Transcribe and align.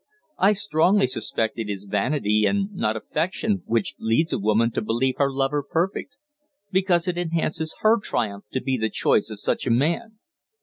I 0.39 0.53
strongly 0.53 1.05
suspect 1.05 1.59
it 1.59 1.69
is 1.69 1.83
vanity, 1.83 2.45
and 2.47 2.73
not 2.73 2.95
affection, 2.97 3.61
which 3.67 3.93
leads 3.99 4.33
a 4.33 4.39
woman 4.39 4.71
to 4.71 4.81
believe 4.81 5.17
her 5.19 5.31
lover 5.31 5.61
perfect; 5.61 6.15
because 6.71 7.07
it 7.07 7.19
enhances 7.19 7.75
her 7.81 7.99
triumph 7.99 8.45
to 8.53 8.63
be 8.63 8.77
the 8.77 8.89
choice 8.89 9.29
of 9.29 9.39
such 9.39 9.67
a 9.67 9.69
man." 9.69 10.17